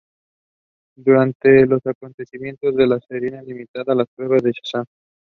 [0.97, 4.85] Durante los acontecimientos de la serie limitada "Las Pruebas de Shazam!